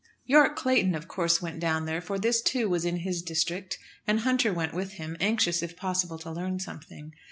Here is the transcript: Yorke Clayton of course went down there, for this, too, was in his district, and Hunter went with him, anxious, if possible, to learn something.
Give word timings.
Yorke 0.25 0.55
Clayton 0.55 0.95
of 0.95 1.07
course 1.07 1.43
went 1.43 1.59
down 1.59 1.85
there, 1.85 2.01
for 2.01 2.17
this, 2.17 2.41
too, 2.41 2.67
was 2.67 2.85
in 2.85 2.95
his 2.97 3.21
district, 3.21 3.77
and 4.07 4.21
Hunter 4.21 4.51
went 4.51 4.73
with 4.73 4.93
him, 4.93 5.15
anxious, 5.19 5.61
if 5.61 5.77
possible, 5.77 6.17
to 6.17 6.31
learn 6.31 6.59
something. 6.59 7.11